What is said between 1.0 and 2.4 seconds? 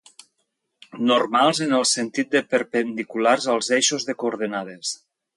Normals en el sentit